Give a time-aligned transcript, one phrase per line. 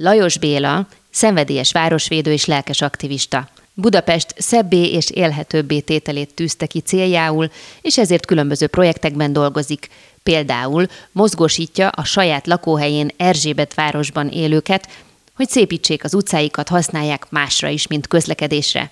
[0.00, 3.48] Lajos Béla, szenvedélyes városvédő és lelkes aktivista.
[3.74, 9.88] Budapest szebbé és élhetőbbé tételét tűzte ki céljául, és ezért különböző projektekben dolgozik.
[10.22, 14.88] Például mozgósítja a saját lakóhelyén Erzsébet városban élőket,
[15.36, 18.90] hogy szépítsék az utcáikat, használják másra is, mint közlekedésre.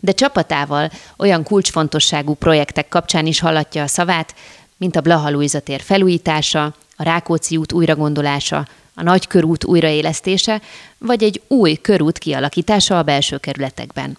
[0.00, 4.34] De csapatával olyan kulcsfontosságú projektek kapcsán is hallatja a szavát,
[4.76, 6.64] mint a Blaha Luisa tér felújítása,
[6.96, 10.60] a Rákóczi út újragondolása, a nagy körút újraélesztése,
[10.98, 14.18] vagy egy új körút kialakítása a belső kerületekben.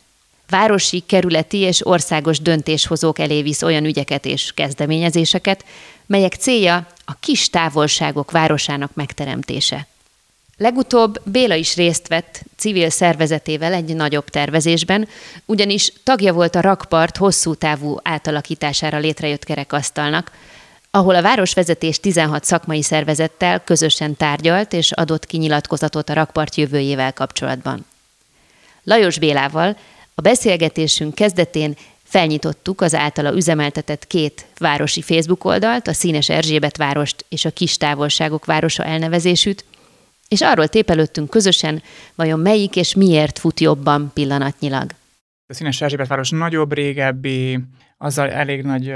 [0.49, 5.65] Városi, kerületi és országos döntéshozók elé visz olyan ügyeket és kezdeményezéseket,
[6.05, 9.87] melyek célja a kis távolságok városának megteremtése.
[10.57, 15.07] Legutóbb Béla is részt vett civil szervezetével egy nagyobb tervezésben,
[15.45, 20.31] ugyanis tagja volt a rakpart hosszú távú átalakítására létrejött kerekasztalnak,
[20.95, 27.85] ahol a városvezetés 16 szakmai szervezettel közösen tárgyalt és adott kinyilatkozatot a rakpart jövőjével kapcsolatban.
[28.83, 29.77] Lajos Bélával
[30.15, 37.25] a beszélgetésünk kezdetén felnyitottuk az általa üzemeltetett két városi Facebook oldalt, a Színes Erzsébet várost
[37.29, 39.65] és a Kis Távolságok városa elnevezésűt,
[40.27, 41.83] és arról tépelődtünk közösen,
[42.15, 44.91] vajon melyik és miért fut jobban pillanatnyilag.
[45.47, 47.59] A Színes Erzsébet város nagyobb, régebbi,
[48.03, 48.93] azzal elég nagy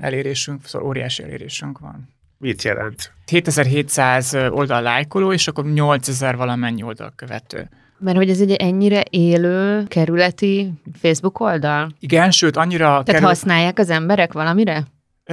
[0.00, 2.08] elérésünk, szóval óriási elérésünk van.
[2.38, 3.12] Mit jelent?
[3.26, 7.68] 7700 oldal lájkoló, és akkor 8000 valamennyi oldal követő.
[7.98, 11.92] Mert hogy ez egy ennyire élő kerületi Facebook oldal?
[11.98, 12.86] Igen, sőt, annyira...
[12.86, 13.26] Tehát kerül...
[13.26, 14.84] használják az emberek valamire?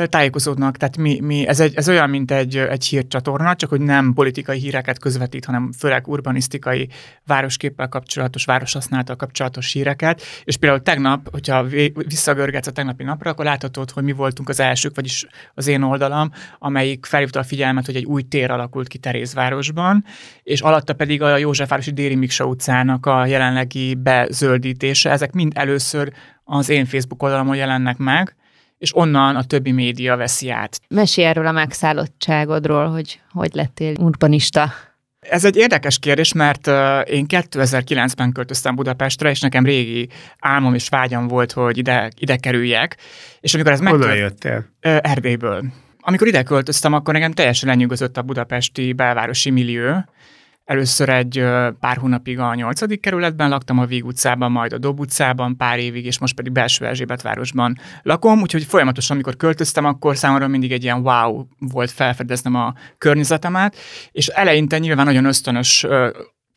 [0.06, 4.13] Tájékozódnak, tehát mi, mi ez, egy, ez olyan, mint egy, egy hírcsatorna, csak hogy nem
[4.13, 6.90] politikai híreket közvetít, hanem főleg urbanisztikai
[7.25, 11.66] városképpel kapcsolatos, városhasználattal kapcsolatos híreket, és például tegnap, hogyha
[12.07, 16.31] visszagörgetsz a tegnapi napra, akkor láthatod, hogy mi voltunk az elsők, vagyis az én oldalam,
[16.59, 20.03] amelyik felhívta a figyelmet, hogy egy új tér alakult ki Terézvárosban,
[20.44, 25.12] és alatta pedig a Józsefvárosi Déri Miksa utcának a jelenlegi bezöldítése.
[25.12, 26.12] Ezek mind először
[26.44, 28.36] az én Facebook oldalamon jelennek meg,
[28.78, 30.80] és onnan a többi média veszi át.
[30.88, 34.74] Mesélj erről a megszállottságodról, hogy hogy lettél urbanista.
[35.20, 36.68] Ez egy érdekes kérdés, mert
[37.08, 42.98] én 2009-ben költöztem Budapestre, és nekem régi álmom és vágyam volt, hogy ide, ide kerüljek.
[43.40, 44.18] És amikor ez megtört...
[44.18, 44.66] jöttél?
[44.80, 45.64] Erdélyből.
[46.00, 50.06] Amikor ide költöztem, akkor nekem teljesen lenyűgözött a budapesti belvárosi millió,
[50.68, 51.44] Először egy
[51.80, 53.00] pár hónapig a 8.
[53.00, 56.86] kerületben laktam, a Víg utcában, majd a Dob utcában pár évig, és most pedig belső
[56.86, 62.56] Erzsébet városban lakom, úgyhogy folyamatosan, amikor költöztem, akkor számomra mindig egy ilyen wow volt felfedeznem
[62.56, 63.76] a környezetemet,
[64.12, 65.86] és eleinte nyilván nagyon ösztönös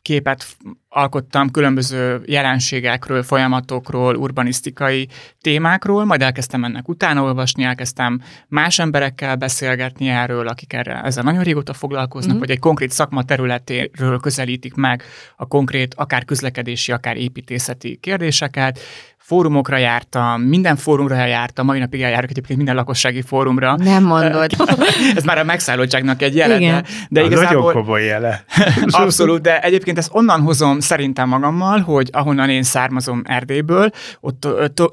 [0.01, 0.45] képet
[0.89, 5.07] alkottam különböző jelenségekről, folyamatokról, urbanisztikai
[5.41, 11.43] témákról, majd elkezdtem ennek utána olvasni, elkezdtem más emberekkel beszélgetni erről, akik erre, ezzel nagyon
[11.43, 12.39] régóta foglalkoznak, mm.
[12.39, 15.03] vagy egy konkrét szakma területéről közelítik meg
[15.35, 18.79] a konkrét, akár közlekedési, akár építészeti kérdéseket,
[19.21, 23.75] fórumokra jártam, minden fórumra jártam, mai napig eljárok egyébként minden lakossági fórumra.
[23.75, 24.51] Nem mondod.
[25.15, 26.81] Ez már a megszállottságnak egy jele, Igen.
[27.09, 27.61] de, de igazából...
[27.61, 28.43] Nagyon komoly jele.
[28.85, 33.89] Abszolút, de egyébként ezt onnan hozom szerintem magammal, hogy ahonnan én származom Erdélyből,
[34.19, 34.47] ott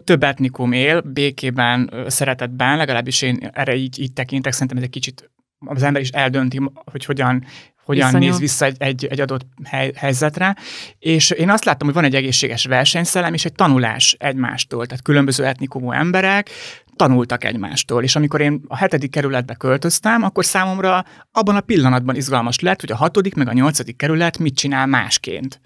[0.04, 5.30] több etnikum él, békében, szeretetben, legalábbis én erre így, így tekintek, szerintem ez egy kicsit
[5.66, 7.44] az ember is eldönti, hogy hogyan,
[7.88, 8.30] hogyan Viszonyul.
[8.30, 10.56] néz vissza egy, egy, egy adott hely, helyzetre.
[10.98, 14.86] És én azt láttam, hogy van egy egészséges versenyszellem és egy tanulás egymástól.
[14.86, 16.50] Tehát különböző etnikumú emberek
[16.96, 18.02] tanultak egymástól.
[18.02, 22.92] És amikor én a hetedik kerületbe költöztem, akkor számomra abban a pillanatban izgalmas lett, hogy
[22.92, 25.60] a hatodik meg a nyolcadik kerület mit csinál másként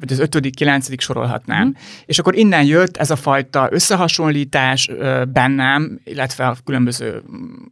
[0.00, 1.66] vagy az ötödik, kilencedik sorolhatnám.
[1.66, 1.70] Mm.
[2.04, 4.90] És akkor innen jött ez a fajta összehasonlítás
[5.28, 7.22] bennem, illetve a különböző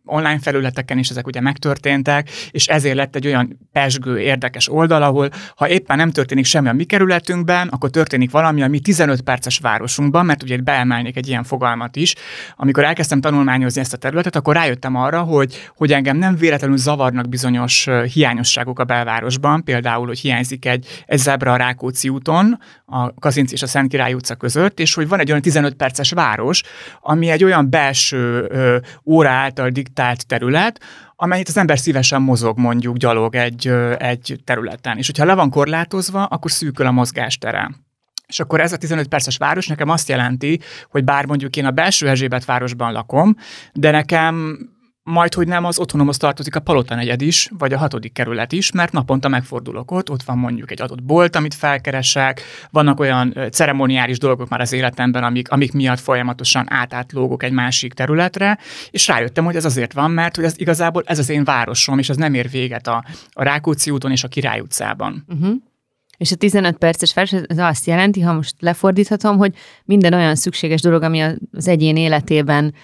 [0.05, 5.31] online felületeken is ezek ugye megtörténtek, és ezért lett egy olyan pesgő, érdekes oldal, ahol
[5.57, 9.59] ha éppen nem történik semmi a mi kerületünkben, akkor történik valami a mi 15 perces
[9.59, 12.15] városunkban, mert ugye beemelnék egy ilyen fogalmat is.
[12.57, 17.29] Amikor elkezdtem tanulmányozni ezt a területet, akkor rájöttem arra, hogy, hogy engem nem véletlenül zavarnak
[17.29, 23.53] bizonyos hiányosságok a belvárosban, például, hogy hiányzik egy, egy zebra a Rákóczi úton, a Kazinc
[23.53, 26.63] és a Szent Király utca között, és hogy van egy olyan 15 perces város,
[27.01, 30.81] ami egy olyan belső ö, óra által diktált terület,
[31.17, 33.69] amennyit az ember szívesen mozog mondjuk gyalog egy,
[33.99, 34.99] egy területen.
[34.99, 37.71] És hogyha le van korlátozva, akkor szűkül a mozgástere.
[38.27, 40.61] És akkor ez a 15 perces város nekem azt jelenti,
[40.91, 43.37] hogy bár mondjuk én a belső Erzsébet városban lakom,
[43.73, 44.59] de nekem
[45.09, 48.73] majd, hogy nem az otthonomhoz tartozik a Palota negyed is, vagy a hatodik kerület is,
[48.73, 54.19] mert naponta megfordulok ott, ott van mondjuk egy adott bolt, amit felkeresek, vannak olyan ceremoniális
[54.19, 58.59] dolgok már az életemben, amik, amik miatt folyamatosan átátlógok egy másik területre,
[58.91, 62.09] és rájöttem, hogy ez azért van, mert hogy ez igazából ez az én városom, és
[62.09, 65.25] ez nem ér véget a, a Rákóczi úton és a Király utcában.
[65.29, 65.57] Uh-huh.
[66.19, 69.55] És a 15 perces vers az azt jelenti, ha most lefordíthatom, hogy
[69.85, 71.21] minden olyan szükséges dolog, ami
[71.53, 72.75] az egyén életében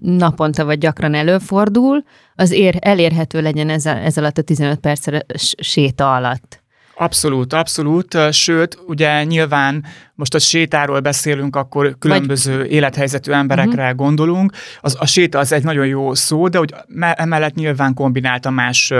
[0.00, 2.04] naponta vagy gyakran előfordul,
[2.34, 6.62] az ér, elérhető legyen ez, a, ez alatt a 15 perces séta alatt.
[6.94, 8.32] Abszolút, abszolút.
[8.32, 9.84] Sőt, ugye nyilván
[10.14, 12.72] most a sétáról beszélünk, akkor különböző Vagy...
[12.72, 13.96] élethelyzetű emberekre uh-huh.
[13.96, 14.52] gondolunk.
[14.80, 16.74] Az, a séta az egy nagyon jó szó, de hogy
[17.14, 18.92] emellett nyilván kombinálta más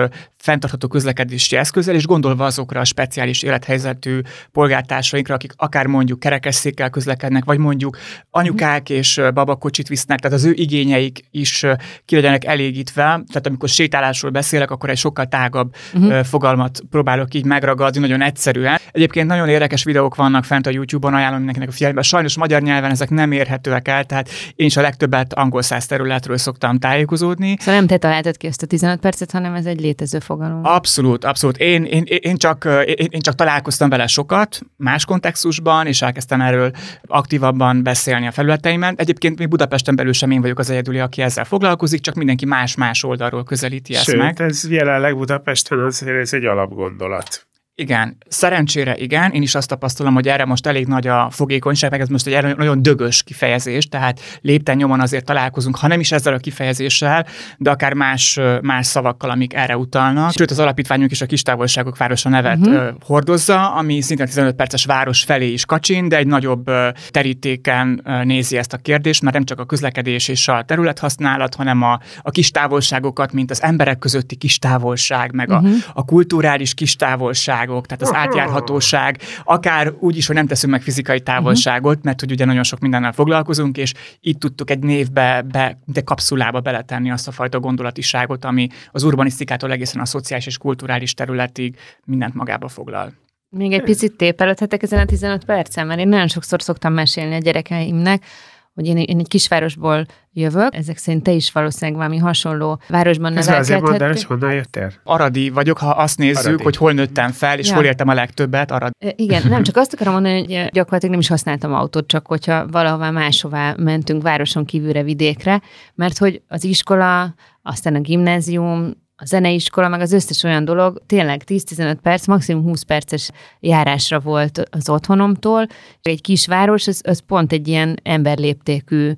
[0.43, 4.21] fenntartható közlekedési eszközzel, és gondolva azokra a speciális élethelyzetű
[4.53, 7.99] polgártársainkra, akik akár mondjuk kerekesszékkel közlekednek, vagy mondjuk
[8.31, 8.97] anyukák uh-huh.
[8.97, 11.67] és babakocsit visznek, tehát az ő igényeik is
[12.05, 13.03] ki legyenek elégítve.
[13.03, 16.25] Tehát amikor sétálásról beszélek, akkor egy sokkal tágabb uh-huh.
[16.25, 18.79] fogalmat próbálok így megragadni, nagyon egyszerűen.
[18.91, 22.03] Egyébként nagyon érdekes videók vannak fent a YouTube-on, ajánlom mindenkinek a figyelmébe.
[22.03, 26.37] Sajnos magyar nyelven ezek nem érhetőek el, tehát én is a legtöbbet angol száz területről
[26.37, 27.57] szoktam tájékozódni.
[27.59, 30.65] Szóval nem te találtad ki ezt a 15 percet, hanem ez egy létező fogalom.
[30.65, 31.57] Abszolút, abszolút.
[31.57, 36.71] Én, én, én, csak, én, én csak találkoztam vele sokat, más kontextusban, és elkezdtem erről
[37.03, 38.95] aktívabban beszélni a felületeimen.
[38.97, 43.05] Egyébként még Budapesten belül sem én vagyok az egyedüli, aki ezzel foglalkozik, csak mindenki más-más
[43.05, 44.41] oldalról közelíti Sőt, ezt meg.
[44.41, 47.47] ez jelenleg Budapesten azért ez egy alapgondolat.
[47.75, 52.01] Igen, szerencsére igen, én is azt tapasztalom, hogy erre most elég nagy a fogékonyság, meg
[52.01, 56.35] ez most egy nagyon dögös kifejezés, tehát lépten nyomon azért találkozunk, ha nem is ezzel
[56.35, 57.27] a kifejezéssel,
[57.59, 60.33] de akár más, más szavakkal, amik erre utalnak.
[60.33, 62.89] Sőt, az alapítványunk is a Kistávolságok Városa nevet uh-huh.
[63.05, 66.71] hordozza, ami szintén 15 perces város felé is kacsin, de egy nagyobb
[67.11, 72.01] terítéken nézi ezt a kérdést, mert nem csak a közlekedés és a területhasználat, hanem a,
[72.23, 75.71] a kis távolságokat, mint az emberek közötti kis távolság, meg uh-huh.
[75.87, 80.73] a, a kulturális kis távolság, távolságok, tehát az átjárhatóság, akár úgy is, hogy nem teszünk
[80.73, 85.43] meg fizikai távolságot, mert hogy ugye nagyon sok mindennel foglalkozunk, és itt tudtuk egy névbe,
[85.43, 90.59] be, de kapszulába beletenni azt a fajta gondolatiságot, ami az urbanisztikától egészen a szociális és
[90.59, 93.13] kulturális területig mindent magába foglal.
[93.49, 97.39] Még egy picit tépelődhetek ezen a 15 percen, mert én nagyon sokszor szoktam mesélni a
[97.39, 98.25] gyerekeimnek,
[98.75, 103.49] hogy én, én egy kisvárosból jövök, ezek szerint te is valószínűleg valami hasonló városban Ez
[103.49, 104.93] azért mondd hogy honnan jöttél?
[105.05, 106.63] Aradi vagyok, ha azt nézzük, Aradi.
[106.63, 107.75] hogy hol nőttem fel, és ja.
[107.75, 108.93] hol éltem a legtöbbet, Aradi.
[109.17, 113.11] Igen, nem csak azt akarom mondani, hogy gyakorlatilag nem is használtam autót, csak hogyha valahová
[113.11, 115.63] máshová mentünk városon kívülre, vidékre,
[115.95, 121.43] mert hogy az iskola, aztán a gimnázium, a zeneiskola, meg az összes olyan dolog tényleg
[121.47, 123.31] 10-15 perc, maximum 20 perces
[123.61, 125.67] járásra volt az otthonomtól.
[126.03, 129.13] Egy kisváros, az, az pont egy ilyen emberléptékű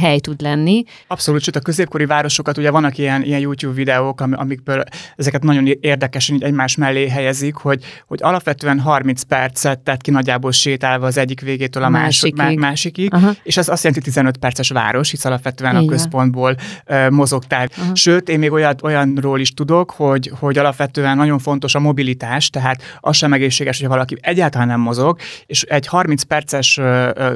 [0.00, 0.84] hely tud lenni.
[1.06, 4.84] Abszolút, sőt a középkori városokat, ugye vannak ilyen, ilyen YouTube videók, amikből
[5.16, 11.06] ezeket nagyon érdekesen egymás mellé helyezik, hogy, hogy alapvetően 30 percet tett ki nagyjából sétálva
[11.06, 13.32] az egyik végétől a, másikig, má, másikig Aha.
[13.42, 15.84] és ez azt jelenti 15 perces város, hisz alapvetően Igen.
[15.84, 17.68] a központból uh, mozogtál.
[17.76, 17.94] Aha.
[17.94, 22.82] Sőt, én még olyan, olyanról is tudok, hogy, hogy alapvetően nagyon fontos a mobilitás, tehát
[23.00, 26.80] az sem egészséges, hogy valaki egyáltalán nem mozog, és egy 30 perces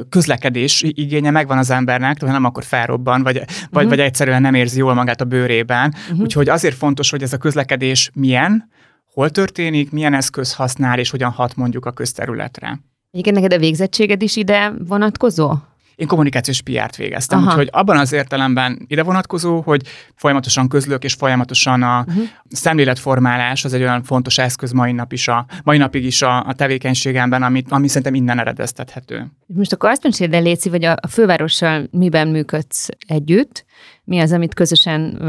[0.09, 3.55] közlekedés igénye megvan az embernek, ha nem akkor felrobban, vagy, uh-huh.
[3.71, 5.93] vagy, vagy egyszerűen nem érzi jól magát a bőrében.
[5.95, 6.19] Uh-huh.
[6.19, 8.69] Úgyhogy azért fontos, hogy ez a közlekedés milyen,
[9.13, 12.79] hol történik, milyen eszköz használ, és hogyan hat mondjuk a közterületre.
[13.11, 15.51] Egyébként neked a végzettséged is ide vonatkozó?
[15.99, 17.47] Én kommunikációs PR-t végeztem, Aha.
[17.47, 19.81] úgyhogy abban az értelemben ide vonatkozó, hogy
[20.15, 22.23] folyamatosan közlök, és folyamatosan a uh-huh.
[22.49, 26.53] szemléletformálás az egy olyan fontos eszköz mai, nap is a, mai napig is a, a
[26.53, 29.31] tevékenységemben, amit, ami szerintem innen eredeztethető.
[29.45, 33.65] Most akkor azt de Léci, vagy a, a fővárossal miben működsz együtt,
[34.09, 35.21] mi az, amit közösen,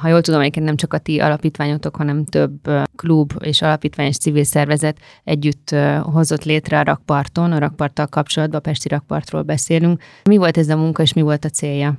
[0.00, 4.16] ha jól tudom, egyébként nem csak a ti alapítványotok, hanem több klub és alapítvány és
[4.16, 10.02] civil szervezet együtt hozott létre a rakparton, a rakparttal kapcsolatban, a Pesti rakpartról beszélünk.
[10.24, 11.98] Mi volt ez a munka, és mi volt a célja?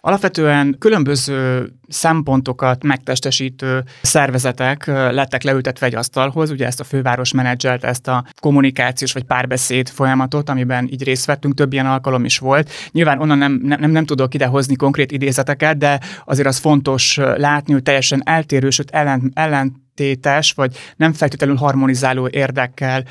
[0.00, 8.08] Alapvetően különböző szempontokat megtestesítő szervezetek lettek leültetve egy asztalhoz, ugye ezt a főváros menedzselt, ezt
[8.08, 12.70] a kommunikációs vagy párbeszéd folyamatot, amiben így részt vettünk, több ilyen alkalom is volt.
[12.90, 17.82] Nyilván onnan nem, nem, nem tudok idehozni konkrét idézeteket, de azért az fontos látni, hogy
[17.82, 23.04] teljesen eltérő, sőt ellen, ellen ellentétes, vagy nem feltétlenül harmonizáló érdekkel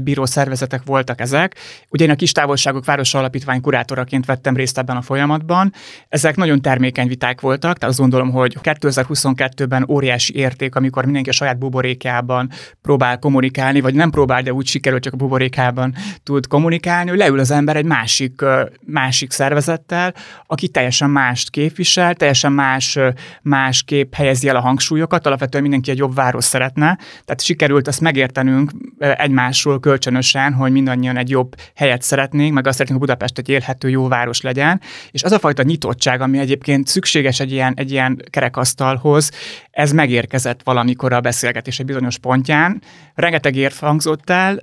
[0.00, 1.54] bíró szervezetek voltak ezek.
[1.90, 5.72] Ugye én a Kis Távolságok Város Alapítvány kurátoraként vettem részt ebben a folyamatban.
[6.08, 11.32] Ezek nagyon termékeny viták voltak, tehát azt gondolom, hogy 2022-ben óriási érték, amikor mindenki a
[11.32, 12.50] saját buborékában
[12.82, 17.38] próbál kommunikálni, vagy nem próbál, de úgy sikerül, csak a buborékában tud kommunikálni, hogy leül
[17.38, 18.42] az ember egy másik,
[18.86, 20.14] másik szervezettel,
[20.46, 22.98] aki teljesen mást képvisel, teljesen más,
[23.42, 28.00] más kép helyezi el a hangsúlyokat, alapvetően mindenki egy jobb város szeretne, tehát sikerült azt
[28.00, 33.48] megértenünk egymásról kölcsönösen, hogy mindannyian egy jobb helyet szeretnénk, meg azt szeretnénk, hogy Budapest egy
[33.48, 34.80] élhető jó város legyen,
[35.10, 39.30] és az a fajta nyitottság, ami egyébként szükséges egy ilyen, egy ilyen kerekasztalhoz,
[39.70, 42.82] ez megérkezett valamikor a beszélgetés egy bizonyos pontján.
[43.14, 44.62] Rengeteg ért hangzott el,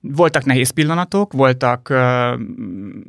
[0.00, 1.88] voltak nehéz pillanatok, voltak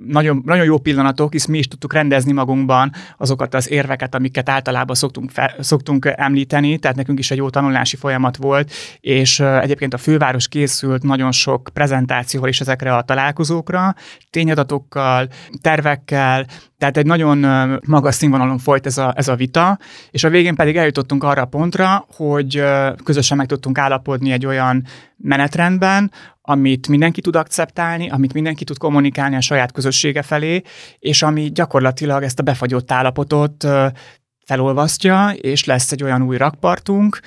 [0.08, 4.96] nagyon, nagyon jó pillanatok, hisz mi is tudtuk rendezni magunkban azokat az érveket, amiket általában
[4.96, 9.98] szoktunk, fel, szoktunk említeni, tehát nekünk is egy jó tanulási folyamat volt, és egyébként a
[9.98, 13.96] főváros készült nagyon sok prezentációval is ezekre a találkozókra,
[14.30, 15.28] tényadatokkal,
[15.62, 16.46] tervekkel,
[16.78, 17.38] tehát egy nagyon
[17.88, 19.80] magas színvonalon folyt ez a, ez a vita,
[20.12, 22.64] és a végén pedig eljutottunk arra a pontra, hogy
[23.04, 24.86] közösen meg tudtunk állapodni egy olyan
[25.18, 30.62] menetrendben, amit mindenki tud akceptálni, amit mindenki tud kommunikálni a saját közössége felé,
[31.00, 33.68] és ami gyakorlatilag ezt a befagyott állapotot
[34.46, 37.20] felolvasztja, és lesz egy olyan új rakpartunk,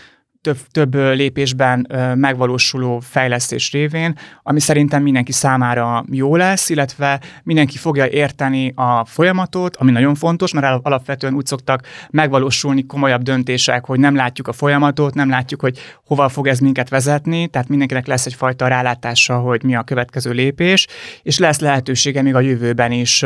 [0.47, 8.07] több, több lépésben megvalósuló fejlesztés révén, ami szerintem mindenki számára jó lesz, illetve mindenki fogja
[8.07, 14.15] érteni a folyamatot, ami nagyon fontos, mert alapvetően úgy szoktak megvalósulni komolyabb döntések, hogy nem
[14.15, 18.69] látjuk a folyamatot, nem látjuk, hogy hova fog ez minket vezetni, tehát mindenkinek lesz egyfajta
[18.69, 20.87] rálátása, hogy mi a következő lépés,
[21.23, 23.25] és lesz lehetősége még a jövőben is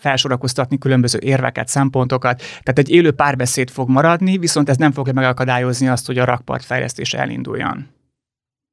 [0.00, 2.38] felsorakoztatni különböző érveket, szempontokat.
[2.38, 6.64] Tehát egy élő párbeszéd fog maradni, viszont ez nem fogja megakadályozni azt, hogy a rakpart
[6.64, 7.86] fejlesztés elinduljon.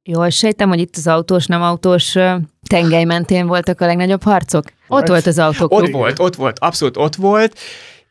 [0.02, 2.16] Jól sejtem, hogy itt az autós, nem autós
[2.68, 4.64] tengely mentén voltak a legnagyobb harcok?
[4.88, 5.82] Ott volt az autóklub.
[5.82, 7.58] Ott volt, ott volt, abszolút ott volt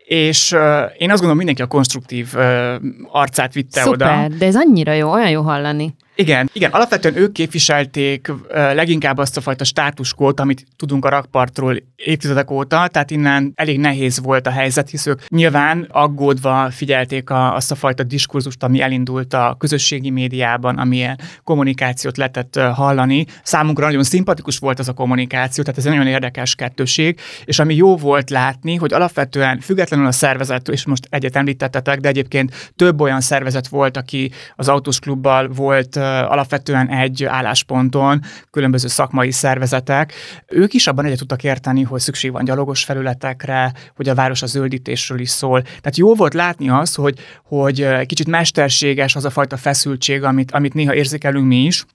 [0.08, 0.62] és uh,
[0.98, 2.76] én azt gondolom, mindenki a konstruktív uh,
[3.12, 4.36] arcát vitte Szuper, oda.
[4.38, 5.96] de ez annyira jó, olyan jó hallani.
[6.20, 12.52] Igen, igen, alapvetően ők képviselték leginkább azt a fajta státuskót, amit tudunk a rakpartról évtizedek
[12.52, 17.72] óta, tehát innen elég nehéz volt a helyzet, hisz ők nyilván aggódva figyelték a, azt
[17.72, 23.26] a fajta diskurzust, ami elindult a közösségi médiában, amilyen kommunikációt lehetett hallani.
[23.44, 27.76] Számunkra nagyon szimpatikus volt az a kommunikáció, tehát ez egy nagyon érdekes kettőség, és ami
[27.76, 33.02] jó volt látni, hogy alapvetően függetlenül a szervezettől, és most egyet említettetek, de egyébként több
[33.02, 38.22] olyan szervezet volt, aki az autós klubbal volt alapvetően egy állásponton,
[38.52, 40.14] különböző szakmai szervezetek,
[40.48, 44.46] ők is abban egyet tudtak érteni, hogy szükség van gyalogos felületekre, hogy a város a
[44.46, 45.62] zöldítésről is szól.
[45.62, 50.74] Tehát jó volt látni azt, hogy, hogy kicsit mesterséges az a fajta feszültség, amit, amit
[50.74, 51.86] néha érzékelünk mi is,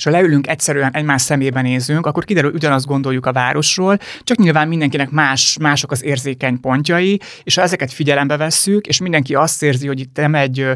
[0.00, 4.68] és ha leülünk egyszerűen egymás szemébe nézünk, akkor kiderül, ugyanazt gondoljuk a városról, csak nyilván
[4.68, 9.86] mindenkinek más, mások az érzékeny pontjai, és ha ezeket figyelembe vesszük, és mindenki azt érzi,
[9.86, 10.66] hogy itt nem egy,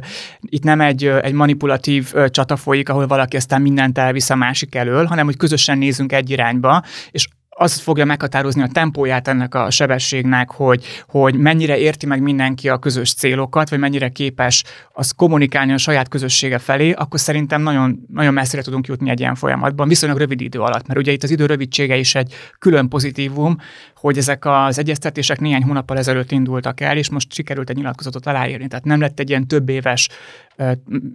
[0.40, 5.04] itt nem egy, egy manipulatív csata folyik, ahol valaki aztán mindent elvisz a másik elől,
[5.04, 10.50] hanem hogy közösen nézünk egy irányba, és az fogja meghatározni a tempóját ennek a sebességnek,
[10.50, 15.78] hogy, hogy mennyire érti meg mindenki a közös célokat, vagy mennyire képes az kommunikálni a
[15.78, 20.40] saját közössége felé, akkor szerintem nagyon, nagyon messzire tudunk jutni egy ilyen folyamatban, viszonylag rövid
[20.40, 23.58] idő alatt, mert ugye itt az idő rövidsége is egy külön pozitívum,
[23.94, 28.68] hogy ezek az egyeztetések néhány hónappal ezelőtt indultak el, és most sikerült egy nyilatkozatot aláírni,
[28.68, 30.08] tehát nem lett egy ilyen több éves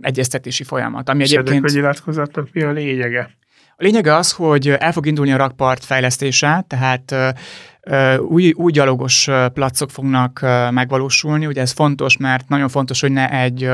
[0.02, 1.10] egyeztetési folyamat.
[1.10, 1.58] Ami és egyébként...
[1.58, 3.38] ennek a nyilatkozatnak mi a lényege?
[3.80, 7.16] A lényege az, hogy el fog indulni a rakpart fejlesztése, tehát
[8.20, 10.40] új, új gyalogos placok fognak
[10.72, 11.46] megvalósulni.
[11.46, 13.70] Ugye ez fontos, mert nagyon fontos, hogy ne egy,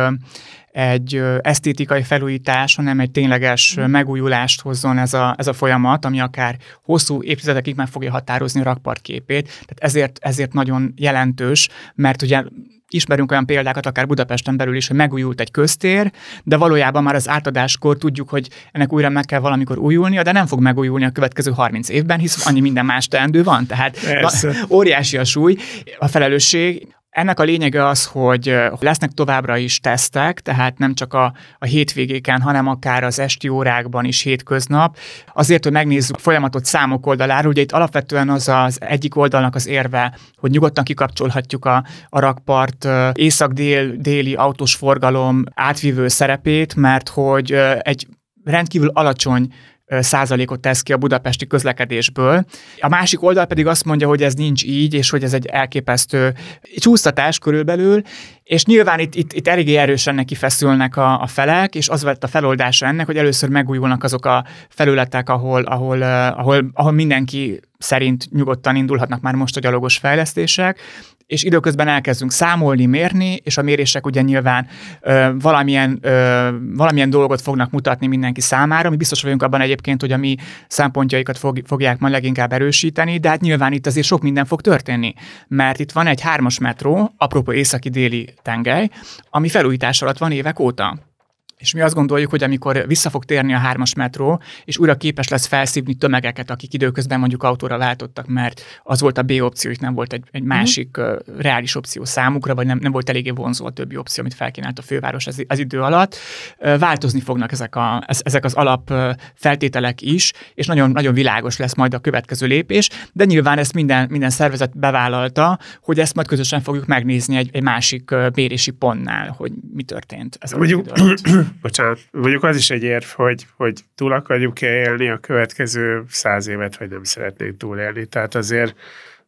[0.72, 6.58] egy esztétikai felújítás, hanem egy tényleges megújulást hozzon ez a, ez a folyamat, ami akár
[6.84, 9.46] hosszú évtizedekig meg fogja határozni a rakpart képét.
[9.46, 12.44] Tehát ezért, ezért nagyon jelentős, mert ugye
[12.90, 16.12] ismerünk olyan példákat, akár Budapesten belül is, hogy megújult egy köztér,
[16.44, 20.46] de valójában már az átadáskor tudjuk, hogy ennek újra meg kell valamikor újulnia, de nem
[20.46, 23.66] fog megújulni a következő 30 évben, hisz annyi minden más teendő van.
[23.66, 24.56] Tehát Persze.
[24.70, 25.56] óriási a súly,
[25.98, 26.88] a felelősség.
[27.16, 32.42] Ennek a lényege az, hogy lesznek továbbra is tesztek, tehát nem csak a, a hétvégéken,
[32.42, 34.98] hanem akár az esti órákban is hétköznap,
[35.34, 37.52] azért, hogy megnézzük a folyamatot számok oldaláról.
[37.52, 42.88] Ugye itt alapvetően az az egyik oldalnak az érve, hogy nyugodtan kikapcsolhatjuk a, a rakpart
[43.14, 48.08] észak-dél-déli autós forgalom átvívő szerepét, mert hogy egy
[48.44, 49.54] rendkívül alacsony
[49.88, 52.46] százalékot tesz ki a budapesti közlekedésből.
[52.80, 56.34] A másik oldal pedig azt mondja, hogy ez nincs így, és hogy ez egy elképesztő
[56.78, 58.02] csúsztatás körülbelül,
[58.44, 62.24] És nyilván itt, itt, itt eléggé erősen neki feszülnek a, a felek, és az lett
[62.24, 68.32] a feloldása ennek, hogy először megújulnak azok a felületek, ahol, ahol, ahol, ahol mindenki szerint
[68.32, 70.80] nyugodtan indulhatnak már most a gyalogos fejlesztések,
[71.26, 74.68] és időközben elkezdünk számolni, mérni, és a mérések ugye nyilván
[75.02, 78.90] ö, valamilyen, ö, valamilyen dolgot fognak mutatni mindenki számára.
[78.90, 80.36] Mi biztos vagyunk abban egyébként, hogy a mi
[80.68, 85.14] szempontjaikat fog, fogják majd leginkább erősíteni, de hát nyilván itt azért sok minden fog történni,
[85.48, 88.90] mert itt van egy hármas metró, apropó északi-déli tengely,
[89.30, 91.15] ami felújítás alatt van évek óta.
[91.58, 95.28] És mi azt gondoljuk, hogy amikor vissza fog térni a hármas metró, és újra képes
[95.28, 99.80] lesz felszívni tömegeket, akik időközben mondjuk autóra váltottak, mert az volt a B opció, hogy
[99.82, 103.66] nem volt egy, egy másik uh, reális opció számukra, vagy nem, nem volt eléggé vonzó
[103.66, 106.16] a többi opció, amit felkínált a főváros az, az idő alatt.
[106.60, 111.14] Uh, változni fognak ezek, a, ez, ezek az alap uh, feltételek is, és nagyon, nagyon
[111.14, 116.16] világos lesz majd a következő lépés, de nyilván ezt minden, minden szervezet bevállalta, hogy ezt
[116.16, 120.38] majd közösen fogjuk megnézni egy, egy másik bérési pontnál, hogy mi történt.
[120.40, 120.88] Ez Mondjuk,
[121.62, 126.78] bocsánat, mondjuk az is egy érv, hogy, hogy túl akarjuk-e élni a következő száz évet,
[126.78, 128.06] vagy nem szeretnénk túlélni.
[128.06, 128.76] Tehát azért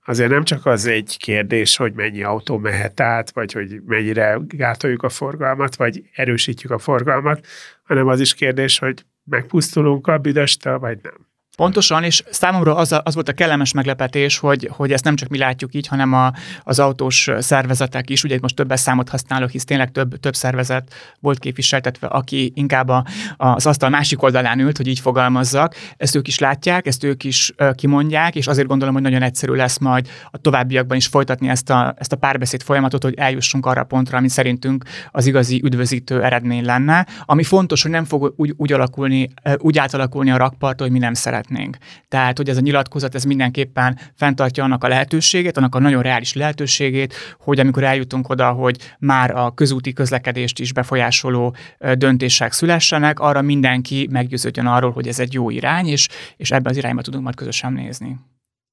[0.06, 5.04] azért nem csak az egy kérdés, hogy mennyi autó mehet át, vagy hogy mennyire gátoljuk
[5.04, 7.48] a forgalmat, vagy erősítjük a forgalmat,
[7.84, 11.28] hanem az is kérdés, hogy megpusztulunk a büdöstől, vagy nem.
[11.58, 15.30] Pontosan, és számomra az, a, az volt a kellemes meglepetés, hogy, hogy ezt nem csak
[15.30, 16.32] mi látjuk így, hanem a,
[16.64, 20.94] az autós szervezetek is, ugye itt most több számot használok, hisz tényleg több, több szervezet
[21.20, 23.06] volt képviseltetve, aki inkább a,
[23.38, 25.76] az asztal másik oldalán ült, hogy így fogalmazzak.
[25.98, 29.78] Ezt ők is látják, ezt ők is kimondják, és azért gondolom, hogy nagyon egyszerű lesz
[29.78, 33.86] majd a továbbiakban is folytatni ezt a, ezt a párbeszéd folyamatot, hogy eljussunk arra a
[33.86, 37.08] pontra, ami szerintünk az igazi üdvözítő eredmény lenne.
[37.26, 41.14] Ami fontos, hogy nem fog úgy, úgy alakulni, úgy átalakulni a rakpart, hogy mi nem
[41.14, 41.78] szeret szeretnénk.
[42.08, 46.34] Tehát, hogy ez a nyilatkozat, ez mindenképpen fenntartja annak a lehetőségét, annak a nagyon reális
[46.34, 51.56] lehetőségét, hogy amikor eljutunk oda, hogy már a közúti közlekedést is befolyásoló
[51.94, 56.78] döntések szülessenek, arra mindenki meggyőződjön arról, hogy ez egy jó irány, és, és ebben az
[56.78, 58.18] irányba tudunk majd közösen nézni.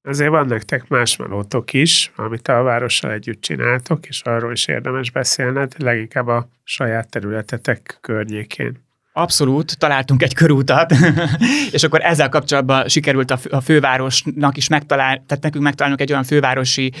[0.07, 5.11] Azért van nektek más melótok is, amit a várossal együtt csináltok, és arról is érdemes
[5.11, 8.84] beszélned, leginkább a saját területetek környékén.
[9.17, 10.93] Abszolút, találtunk egy körútat,
[11.71, 16.11] és akkor ezzel kapcsolatban sikerült a, fő, a fővárosnak is megtalálni, tehát nekünk megtalálnunk egy
[16.11, 16.91] olyan fővárosi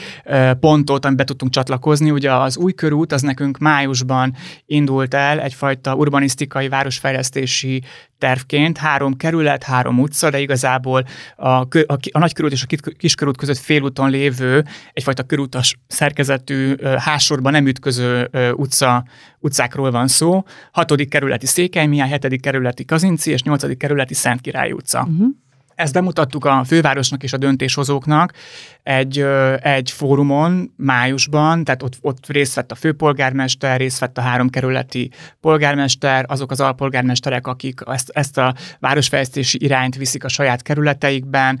[0.59, 2.11] pontot, amiben tudtunk csatlakozni.
[2.11, 7.83] Ugye az új körút, az nekünk májusban indult el egyfajta urbanisztikai városfejlesztési
[8.17, 11.67] tervként három kerület, három utca, de igazából a, a,
[12.11, 19.05] a nagykörút és a kiskörút között félúton lévő egyfajta körútas szerkezetű, házsorban nem ütköző utca,
[19.39, 20.43] utcákról van szó.
[20.71, 25.07] Hatodik kerületi Székely Mihály, hetedik kerületi Kazinci és nyolcadik kerületi Szent Király utca.
[25.09, 25.27] Uh-huh.
[25.75, 28.33] Ezt bemutattuk a fővárosnak és a döntéshozóknak
[28.83, 29.25] egy,
[29.59, 35.11] egy fórumon májusban, tehát ott, ott részt vett a főpolgármester, részt vett a három kerületi
[35.41, 41.59] polgármester, azok az alpolgármesterek, akik ezt, ezt a városfejlesztési irányt viszik a saját kerületeikben,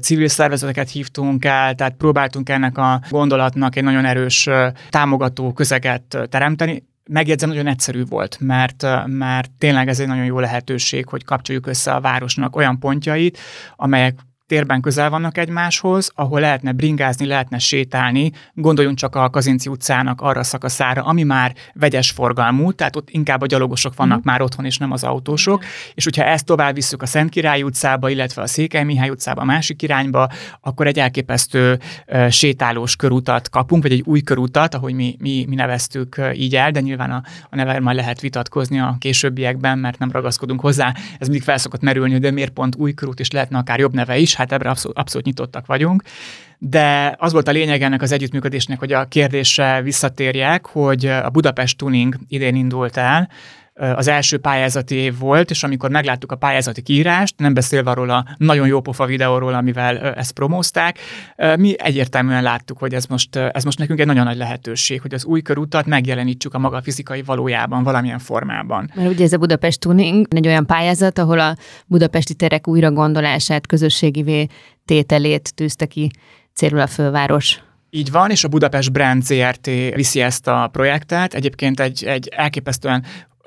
[0.00, 4.48] civil szervezeteket hívtunk el, tehát próbáltunk ennek a gondolatnak egy nagyon erős
[4.90, 11.08] támogató közeget teremteni megjegyzem, nagyon egyszerű volt, mert, mert tényleg ez egy nagyon jó lehetőség,
[11.08, 13.38] hogy kapcsoljuk össze a városnak olyan pontjait,
[13.76, 14.18] amelyek
[14.50, 18.32] térben közel vannak egymáshoz, ahol lehetne bringázni, lehetne sétálni.
[18.54, 23.42] Gondoljunk csak a Kazinci utcának arra a szakaszára, ami már vegyes forgalmú, tehát ott inkább
[23.42, 24.22] a gyalogosok vannak mm.
[24.24, 25.64] már otthon, és nem az autósok.
[25.94, 29.44] És hogyha ezt tovább visszük a Szent Király utcába, illetve a Székely Mihály utcába, a
[29.44, 30.28] másik irányba,
[30.60, 35.54] akkor egy elképesztő uh, sétálós körutat kapunk, vagy egy új körutat, ahogy mi, mi, mi
[35.54, 39.98] neveztük uh, így el, de nyilván a, a neve majd lehet vitatkozni a későbbiekben, mert
[39.98, 40.94] nem ragaszkodunk hozzá.
[41.18, 44.38] Ez mindig felszokott merülni, de miért pont új körút, és lehetne akár jobb neve is
[44.40, 46.02] hát ebbre abszolút, abszolút nyitottak vagyunk.
[46.58, 51.78] De az volt a lényeg ennek az együttműködésnek, hogy a kérdésre visszatérjek, hogy a Budapest
[51.78, 53.28] Tuning idén indult el,
[53.80, 58.24] az első pályázati év volt, és amikor megláttuk a pályázati kiírást, nem beszélve arról a
[58.36, 60.98] nagyon jó pofa videóról, amivel ezt promózták,
[61.56, 65.24] mi egyértelműen láttuk, hogy ez most, ez most nekünk egy nagyon nagy lehetőség, hogy az
[65.24, 68.90] új körutat megjelenítsük a maga fizikai valójában, valamilyen formában.
[68.94, 73.66] Mert ugye ez a Budapest Tuning egy olyan pályázat, ahol a budapesti terek újra gondolását,
[73.66, 74.46] közösségivé
[74.84, 76.10] tételét tűzte ki
[76.54, 77.60] célul a főváros.
[77.90, 81.34] Így van, és a Budapest Brand ZRT viszi ezt a projektet.
[81.34, 83.04] Egyébként egy, egy elképesztően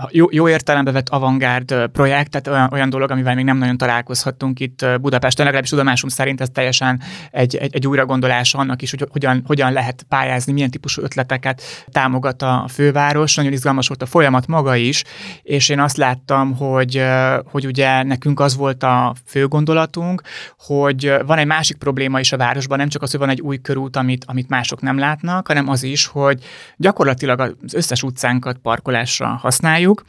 [0.10, 4.60] jó, jó értelembe vett avantgárd projekt, tehát olyan, olyan dolog, amivel még nem nagyon találkozhattunk
[4.60, 7.02] itt Budapesten, legalábbis tudomásom szerint ez teljesen
[7.32, 12.42] egy, egy, egy újragondolás annak is, hogy hogyan, hogyan lehet pályázni, milyen típusú ötleteket támogat
[12.42, 13.36] a főváros.
[13.36, 15.04] Nagyon izgalmas volt a folyamat maga is,
[15.42, 17.04] és én azt láttam, hogy,
[17.52, 20.22] hogy ugye nekünk az volt a fő gondolatunk,
[20.58, 23.58] hogy van egy másik probléma is a városban, nem csak az, hogy van egy új
[23.58, 26.44] körút, amit, amit mások nem látnak, hanem az is, hogy
[26.78, 30.04] gyakorlatilag az összes utcánkat parkolásra használjuk, csináljuk,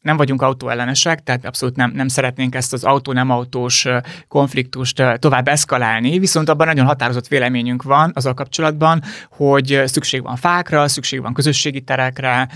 [0.00, 3.86] nem vagyunk autóellenesek, tehát abszolút nem, nem szeretnénk ezt az autó-nem autós
[4.28, 10.88] konfliktust tovább eszkalálni, viszont abban nagyon határozott véleményünk van azzal kapcsolatban, hogy szükség van fákra,
[10.88, 12.48] szükség van közösségi terekre.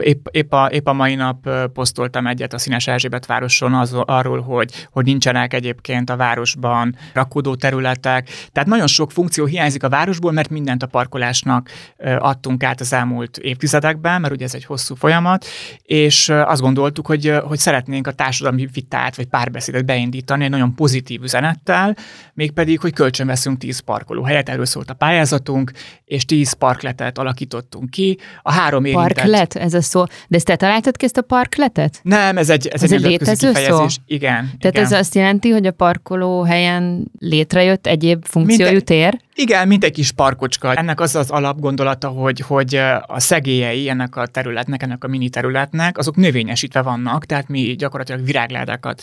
[0.00, 4.40] Épp, épp, a, épp a mai nap posztoltam egyet a Színes Erzsébet városon az, arról,
[4.40, 8.28] hogy, hogy nincsenek egyébként a városban rakódó területek.
[8.52, 11.70] Tehát nagyon sok funkció hiányzik a városból, mert mindent a parkolásnak
[12.18, 15.46] adtunk át az elmúlt évtizedekben, mert ugye ez egy hosszú folyamat,
[15.82, 20.74] és azt gondoltuk, gondoltuk, hogy, hogy szeretnénk a társadalmi vitát vagy párbeszédet beindítani egy nagyon
[20.74, 21.96] pozitív üzenettel,
[22.34, 25.72] mégpedig, hogy kölcsönveszünk 10 parkolóhelyet, erről szólt a pályázatunk,
[26.04, 28.18] és 10 parkletet alakítottunk ki.
[28.42, 29.12] A három érintett...
[29.12, 30.04] Parklet, ez a szó.
[30.28, 32.00] De ezt te találtad ki ezt a parkletet?
[32.02, 33.86] Nem, ez egy, ez, ez egy, egy létező szó?
[34.06, 34.50] Igen.
[34.58, 34.84] Tehát igen.
[34.84, 39.20] ez azt jelenti, hogy a parkolóhelyen létrejött egyéb funkciójú Mint, tér?
[39.40, 40.74] Igen, mint egy kis parkocska.
[40.74, 42.74] Ennek az az alapgondolata, hogy, hogy
[43.06, 48.24] a szegélyei ennek a területnek, ennek a mini területnek, azok növényesítve vannak, tehát mi gyakorlatilag
[48.24, 49.02] virágládákat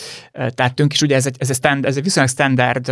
[0.50, 2.92] tettünk, és ugye ez egy, ez egy, stand, ez egy viszonylag standard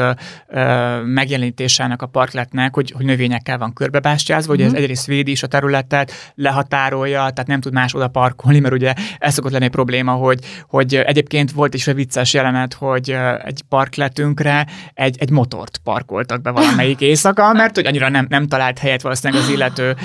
[1.05, 4.65] megjelenítése ennek a parkletnek, hogy, hogy növényekkel van körbebástyázva, hogy mm.
[4.65, 4.81] ez mhm.
[4.81, 9.33] egyrészt védi is a területet, lehatárolja, tehát nem tud más oda parkolni, mert ugye ez
[9.33, 15.17] szokott lenni probléma, hogy, hogy egyébként volt is egy vicces jelenet, hogy egy parkletünkre egy,
[15.19, 19.43] egy motort parkoltak be valamelyik éjszak, éjszaka, mert hogy annyira nem, nem talált helyet valószínűleg
[19.43, 19.95] az illető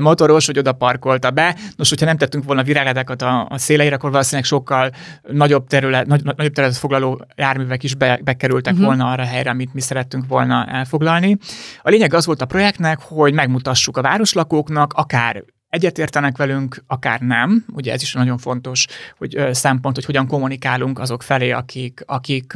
[0.00, 1.56] motoros, hogy oda parkolta be.
[1.76, 4.90] Nos, hogyha nem tettünk volna virágádakat a, a széleire, akkor valószínűleg sokkal
[5.28, 8.86] nagyobb terület, nagy, nagyobb terület foglaló járművek is be, bekerültek uh-huh.
[8.86, 11.36] volna arra a helyre, amit mi szerettünk volna elfoglalni.
[11.82, 17.64] A lényeg az volt a projektnek, hogy megmutassuk a városlakóknak, akár egyetértenek velünk, akár nem.
[17.72, 18.86] Ugye ez is nagyon fontos
[19.18, 22.52] hogy szempont, hogy hogyan kommunikálunk azok felé, akik, akik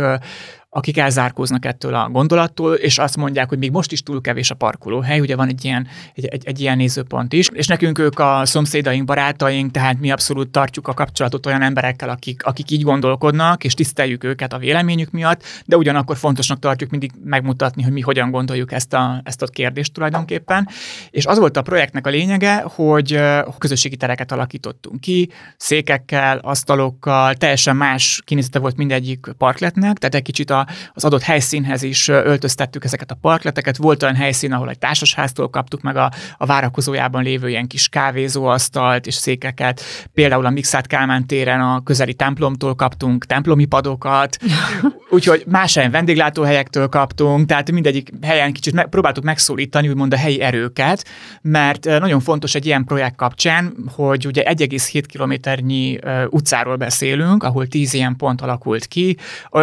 [0.76, 4.54] akik elzárkóznak ettől a gondolattól, és azt mondják, hogy még most is túl kevés a
[4.54, 8.42] parkolóhely, ugye van egy ilyen, egy, egy, egy ilyen nézőpont is, és nekünk ők a
[8.44, 13.74] szomszédaink, barátaink, tehát mi abszolút tartjuk a kapcsolatot olyan emberekkel, akik, akik így gondolkodnak, és
[13.74, 18.72] tiszteljük őket a véleményük miatt, de ugyanakkor fontosnak tartjuk mindig megmutatni, hogy mi hogyan gondoljuk
[18.72, 20.68] ezt a, ezt a kérdést tulajdonképpen.
[21.10, 23.20] És az volt a projektnek a lényege, hogy
[23.58, 30.50] közösségi tereket alakítottunk ki, székekkel, asztalokkal, teljesen más kinézete volt mindegyik parkletnek, tehát egy kicsit
[30.50, 33.76] a az adott helyszínhez is öltöztettük ezeket a parkleteket.
[33.76, 39.06] Volt olyan helyszín, ahol egy társasháztól kaptuk meg a, a várakozójában lévő ilyen kis kávézóasztalt
[39.06, 39.80] és székeket.
[40.14, 44.36] Például a Mixát Kálmán téren a közeli templomtól kaptunk templomi padokat,
[45.10, 51.04] úgyhogy más helyen vendéglátóhelyektől kaptunk, tehát mindegyik helyen kicsit próbáltuk megszólítani, úgymond a helyi erőket,
[51.42, 55.98] mert nagyon fontos egy ilyen projekt kapcsán, hogy ugye 1,7 kilométernyi
[56.30, 59.16] utcáról beszélünk, ahol 10 ilyen pont alakult ki,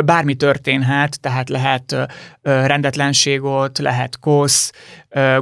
[0.06, 1.96] bármi történhet, történhet, tehát lehet
[2.44, 4.72] rendetlenségot, lehet kosz,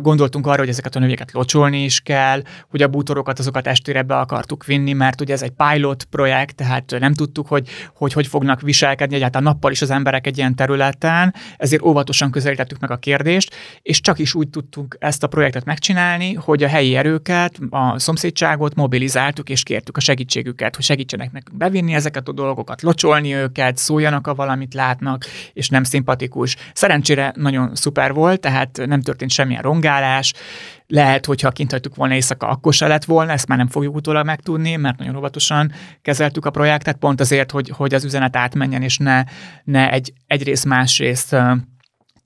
[0.02, 4.18] Gondoltunk arra, hogy ezeket a növényeket locsolni is kell, hogy a bútorokat azokat estére be
[4.18, 8.62] akartuk vinni, mert ugye ez egy pilot projekt, tehát nem tudtuk, hogy hogy, hogy fognak
[8.62, 13.56] viselkedni egyáltalán nappal is az emberek egy ilyen területen, ezért óvatosan közelítettük meg a kérdést,
[13.82, 18.76] és csak is úgy tudtuk ezt a projektet megcsinálni, hogy a helyi erőket, a szomszédságot
[18.76, 24.28] mobilizáltuk, és kértük a segítségüket, hogy segítsenek nekünk bevinni ezeket a dolgokat, locsolni őket, szóljanak,
[24.28, 26.56] a valamit látnak, és nem szimpatikus.
[26.74, 30.34] Szerencsére nagyon szuper volt, tehát nem történt semmi semmilyen rongálás,
[30.88, 34.26] lehet, hogyha kint hagytuk volna éjszaka, akkor se lett volna, ezt már nem fogjuk utólag
[34.26, 38.98] megtudni, mert nagyon óvatosan kezeltük a projektet, pont azért, hogy, hogy az üzenet átmenjen, és
[38.98, 39.24] ne,
[39.64, 41.36] ne egy, egyrészt másrészt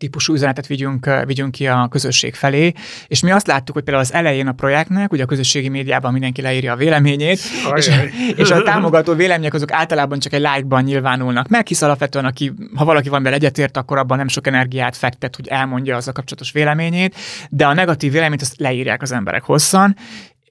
[0.04, 2.72] típusú üzenetet vigyünk, vigyünk ki a közösség felé.
[3.08, 6.42] És mi azt láttuk, hogy például az elején a projektnek, ugye a közösségi médiában mindenki
[6.42, 7.40] leírja a véleményét,
[7.76, 7.90] és,
[8.36, 12.86] és a támogató vélemények azok általában csak egy like-ban nyilvánulnak meg, hisz alapvetően, aki, ha
[12.86, 16.52] valaki van vele egyetért, akkor abban nem sok energiát fektet, hogy elmondja az a kapcsolatos
[16.52, 17.16] véleményét,
[17.50, 19.96] de a negatív véleményt azt leírják az emberek hosszan,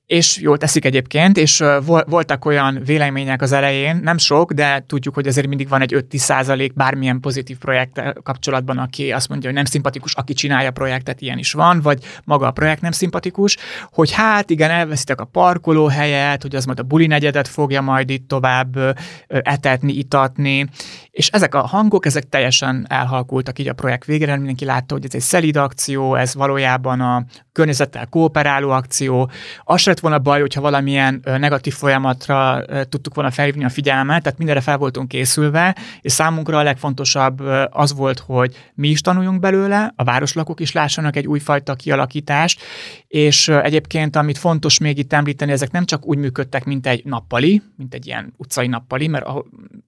[0.06, 1.64] és jól teszik egyébként, és
[2.06, 6.16] voltak olyan vélemények az elején, nem sok, de tudjuk, hogy azért mindig van egy 5-10
[6.16, 11.20] százalék bármilyen pozitív projekt kapcsolatban, aki azt mondja, hogy nem szimpatikus, aki csinálja a projektet,
[11.20, 13.56] ilyen is van, vagy maga a projekt nem szimpatikus,
[13.90, 18.28] hogy hát igen, elveszitek a parkolóhelyet, hogy az majd a buli negyedet fogja majd itt
[18.28, 20.68] tovább etetni, itatni,
[21.10, 25.14] és ezek a hangok, ezek teljesen elhalkultak így a projekt végére, mindenki látta, hogy ez
[25.14, 29.30] egy szelíd akció, ez valójában a környezettel kooperáló akció.
[29.64, 34.60] Az lett volna baj, hogyha valamilyen negatív folyamatra tudtuk volna felhívni a figyelmet, tehát mindenre
[34.60, 40.04] fel voltunk készülve, és számunkra a legfontosabb az volt, hogy mi is tanuljunk belőle, a
[40.04, 42.60] városlakók is lássanak egy újfajta kialakítást,
[43.08, 47.62] és egyébként, amit fontos még itt említeni, ezek nem csak úgy működtek, mint egy nappali,
[47.76, 49.26] mint egy ilyen utcai nappali, mert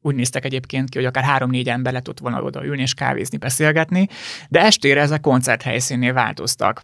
[0.03, 3.37] úgy néztek egyébként ki, hogy akár három-négy ember lett ott volna oda ülni és kávézni,
[3.37, 4.09] beszélgetni,
[4.49, 6.83] de estére ezek koncerthelyszínél változtak.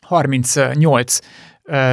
[0.00, 1.18] 38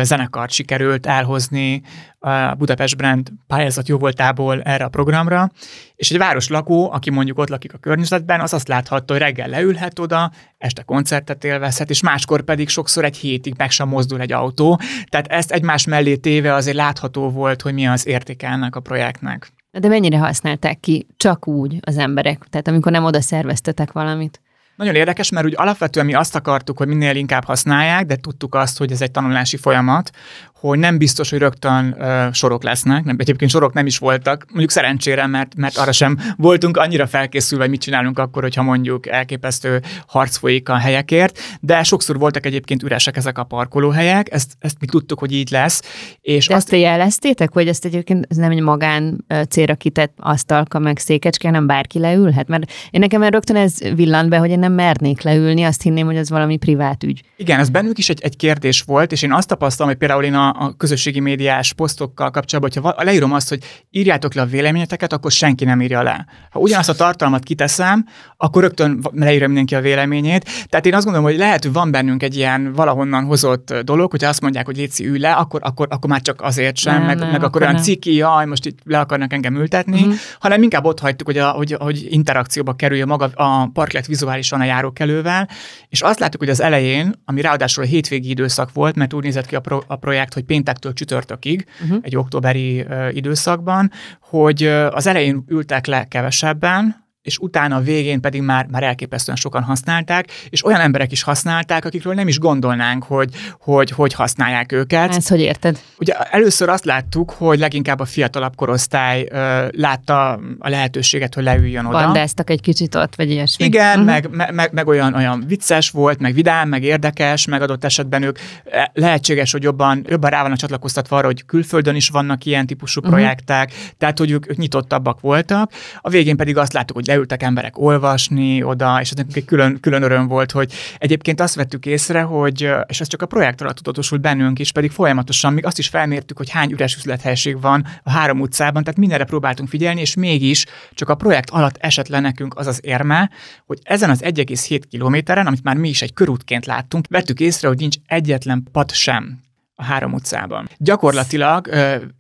[0.02, 1.82] zenekart sikerült elhozni
[2.20, 5.52] a Budapest Brand pályázat jóvoltából erre a programra,
[5.96, 10.00] és egy városlakó, aki mondjuk ott lakik a környezetben, az azt láthatta, hogy reggel leülhet
[10.00, 14.80] oda, este koncertet élvezhet, és máskor pedig sokszor egy hétig meg sem mozdul egy autó.
[15.10, 19.52] Tehát ezt egymás mellé téve azért látható volt, hogy mi az értéke ennek a projektnek.
[19.72, 22.46] De mennyire használták ki csak úgy az emberek?
[22.50, 24.42] Tehát amikor nem oda szerveztetek valamit?
[24.80, 28.78] Nagyon érdekes, mert úgy alapvetően mi azt akartuk, hogy minél inkább használják, de tudtuk azt,
[28.78, 30.12] hogy ez egy tanulási folyamat,
[30.60, 34.72] hogy nem biztos, hogy rögtön uh, sorok lesznek, nem, egyébként sorok nem is voltak, mondjuk
[34.72, 39.82] szerencsére, mert, mert arra sem voltunk annyira felkészülve, hogy mit csinálunk akkor, hogyha mondjuk elképesztő
[40.08, 44.86] harc folyik a helyekért, de sokszor voltak egyébként üresek ezek a parkolóhelyek, ezt, ezt mi
[44.86, 45.82] tudtuk, hogy így lesz.
[46.22, 50.80] És de azt ezt jeleztétek, hogy ezt egyébként ez nem egy magán célra kitett asztalka
[50.80, 52.48] meg székecske, hanem bárki leülhet?
[52.48, 56.16] Mert én nekem rögtön ez villant be, hogy én nem mernék leülni, azt hinném, hogy
[56.16, 57.22] ez valami privát ügy.
[57.38, 60.34] Igen, ez bennük is egy, egy kérdés volt, és én azt tapasztalom, hogy például én
[60.34, 65.32] a a, közösségi médiás posztokkal kapcsolatban, hogyha leírom azt, hogy írjátok le a véleményeteket, akkor
[65.32, 66.26] senki nem írja le.
[66.50, 68.06] Ha ugyanazt a tartalmat kiteszem,
[68.38, 70.50] akkor rögtön leírja mindenki a véleményét.
[70.68, 74.28] Tehát én azt gondolom, hogy lehet, hogy van bennünk egy ilyen valahonnan hozott dolog, hogyha
[74.28, 77.18] azt mondják, hogy Léci ülj le, akkor, akkor, akkor már csak azért sem, nem, meg,
[77.18, 80.14] nem, meg akkor olyan ciki, jaj, most itt le akarnak engem ültetni, uh-huh.
[80.40, 84.64] hanem inkább ott hagytuk, hogy, a, hogy, hogy interakcióba kerülje maga a parklet vizuálisan a
[84.64, 85.50] járókelővel,
[85.90, 89.46] és azt láttuk, hogy az elején, ami ráadásul a hétvégi időszak volt, mert úgy nézett
[89.46, 92.00] ki a, pro, a projekt, hogy péntektől csütörtökig, uh-huh.
[92.02, 98.66] egy októberi időszakban, hogy az elején ültek le kevesebben, és utána a végén pedig már,
[98.72, 103.92] már elképesztően sokan használták, és olyan emberek is használták, akikről nem is gondolnánk, hogy hogy,
[103.92, 105.16] hogy használják őket.
[105.16, 105.80] Ezt hogy érted?
[106.00, 111.86] Ugye először azt láttuk, hogy leginkább a fiatalabb korosztály ö, látta a lehetőséget, hogy leüljön
[111.86, 112.04] oda.
[112.04, 113.66] Bandáztak egy kicsit ott, vagy ilyesmi.
[113.66, 114.06] Igen, uh-huh.
[114.06, 118.24] meg, meg, meg, meg olyan, olyan vicces volt, meg vidám, meg érdekes, meg adott esetben
[118.24, 118.40] ők
[118.72, 123.00] e, lehetséges, hogy jobban, jobban rá vannak csatlakoztatva arra, hogy külföldön is vannak ilyen típusú
[123.00, 123.16] uh-huh.
[123.16, 125.72] projektek, tehát hogy ők, ők nyitottabbak voltak.
[126.02, 129.80] A végén pedig azt láttuk, hogy leültek emberek olvasni oda, és ez nekünk egy külön,
[129.80, 133.76] külön öröm volt, hogy egyébként azt vettük észre, hogy, és ez csak a projekt alatt
[133.76, 138.10] tudatosult bennünk is, pedig folyamatosan még azt is felmértük, hogy hány üres üzlethelység van a
[138.10, 142.58] három utcában, tehát mindenre próbáltunk figyelni, és mégis csak a projekt alatt esett le nekünk
[142.58, 143.30] az az érme,
[143.66, 147.78] hogy ezen az 1,7 kilométeren, amit már mi is egy körútként láttunk, vettük észre, hogy
[147.78, 149.40] nincs egyetlen pad sem
[149.76, 150.70] a három utcában.
[150.78, 151.70] Gyakorlatilag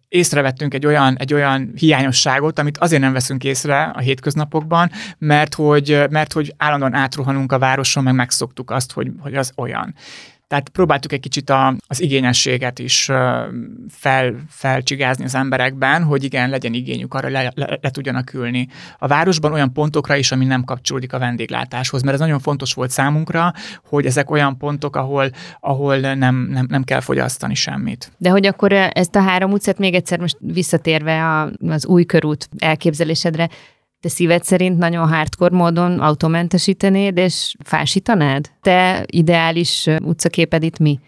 [0.10, 6.04] észrevettünk egy olyan, egy olyan hiányosságot, amit azért nem veszünk észre a hétköznapokban, mert hogy,
[6.10, 9.95] mert hogy állandóan átruhanunk a városon, meg megszoktuk azt, hogy, hogy az olyan.
[10.50, 13.10] Tehát próbáltuk egy kicsit a, az igényességet is
[13.90, 18.68] fel, felcsigázni az emberekben, hogy igen, legyen igényük arra, le, le, le tudjanak ülni.
[18.98, 22.90] A városban olyan pontokra is, ami nem kapcsolódik a vendéglátáshoz, mert ez nagyon fontos volt
[22.90, 23.54] számunkra,
[23.90, 28.12] hogy ezek olyan pontok, ahol, ahol nem, nem, nem kell fogyasztani semmit.
[28.18, 32.50] De hogy akkor ezt a három utcát még egyszer most visszatérve a, az új körút
[32.58, 33.50] elképzelésedre,
[34.02, 38.52] te szíved szerint nagyon hardcore módon automentesítenéd és fásítanád?
[38.62, 41.00] Te ideális utcaképed itt mi?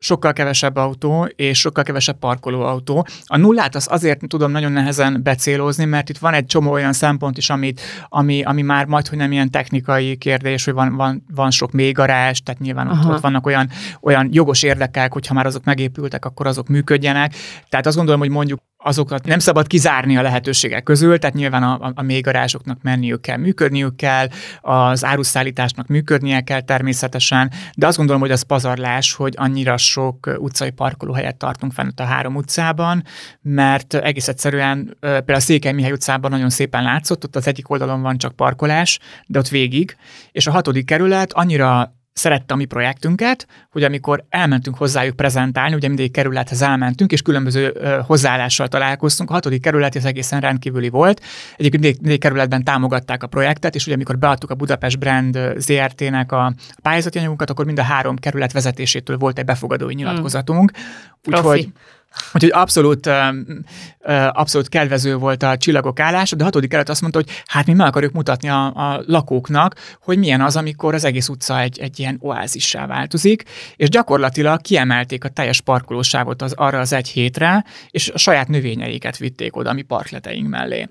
[0.00, 3.06] sokkal kevesebb autó, és sokkal kevesebb parkolóautó.
[3.24, 7.38] A nullát az azért tudom nagyon nehezen becélozni, mert itt van egy csomó olyan szempont
[7.38, 11.50] is, amit, ami, ami már majd, hogy nem ilyen technikai kérdés, hogy van, van, van
[11.50, 13.68] sok még garázs, tehát nyilván ott, ott vannak olyan,
[14.00, 17.34] olyan jogos érdekek, hogyha már azok megépültek, akkor azok működjenek.
[17.68, 21.92] Tehát azt gondolom, hogy mondjuk azokat nem szabad kizárni a lehetőségek közül, tehát nyilván a,
[21.94, 24.28] a, mélygarázsoknak menniük kell, működniük kell,
[24.60, 30.70] az áruszállításnak működnie kell természetesen, de azt gondolom, hogy az pazarlás, hogy annyira sok utcai
[30.70, 33.04] parkolóhelyet tartunk fent a három utcában,
[33.42, 38.02] mert egész egyszerűen például a Székely Mihály utcában nagyon szépen látszott, ott az egyik oldalon
[38.02, 39.96] van csak parkolás, de ott végig,
[40.32, 45.88] és a hatodik kerület annyira szerette a mi projektünket, hogy amikor elmentünk hozzájuk prezentálni, ugye
[45.88, 47.74] mindig kerülethez elmentünk, és különböző
[48.06, 49.30] hozzáállással találkoztunk.
[49.30, 51.22] A hatodik kerület ez egészen rendkívüli volt.
[51.56, 56.32] Egyébként mindig, mindig kerületben támogatták a projektet, és ugye amikor beadtuk a Budapest Brand ZRT-nek
[56.32, 60.70] a pályázati anyagunkat, akkor mind a három kerület vezetésétől volt egy befogadói nyilatkozatunk.
[60.70, 61.34] Hmm.
[61.34, 61.68] Úgyhogy
[62.34, 63.10] Úgyhogy abszolút,
[64.28, 67.72] abszolút kedvező volt a csillagok állása, de a hatodik kelet azt mondta, hogy hát mi
[67.72, 71.98] meg akarjuk mutatni a, a lakóknak, hogy milyen az, amikor az egész utca egy, egy
[71.98, 73.42] ilyen oázissá változik,
[73.76, 79.16] és gyakorlatilag kiemelték a teljes parkolósávot az, arra az egy hétre, és a saját növényeiket
[79.16, 80.88] vitték oda a mi parkleteink mellé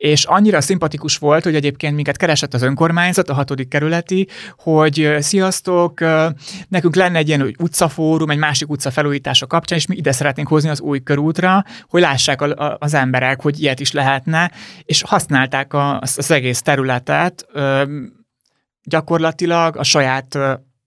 [0.00, 6.00] és annyira szimpatikus volt, hogy egyébként minket keresett az önkormányzat, a hatodik kerületi, hogy sziasztok,
[6.68, 10.68] nekünk lenne egy ilyen utcafórum, egy másik utca felújítása kapcsán, és mi ide szeretnénk hozni
[10.68, 12.40] az új körútra, hogy lássák
[12.78, 14.50] az emberek, hogy ilyet is lehetne,
[14.82, 17.46] és használták az egész területet
[18.82, 20.38] gyakorlatilag a saját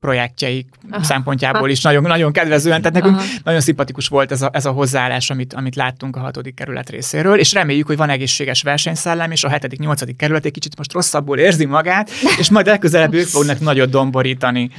[0.04, 1.04] projektjeik Aha.
[1.04, 3.26] szempontjából is nagyon, nagyon kedvezően, tehát nekünk Aha.
[3.44, 7.40] nagyon szimpatikus volt ez a, ez a hozzáállás, amit, amit láttunk a hatodik kerület részéről,
[7.40, 11.38] és reméljük, hogy van egészséges versenyszellem, és a hetedik, nyolcadik kerület egy kicsit most rosszabbul
[11.38, 14.70] érzi magát, és majd legközelebb ők fognak nagyot domborítani.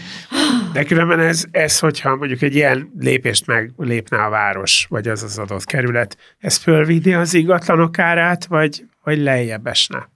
[0.73, 5.39] De különben ez, ez, hogyha mondjuk egy ilyen lépést meglépne a város, vagy az az
[5.39, 10.13] adott kerület, ez fölvidi az ingatlanok árát, vagy, vagy lejjebb esne?